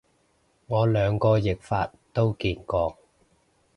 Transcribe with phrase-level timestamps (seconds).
[0.65, 2.97] 我兩個譯法都見過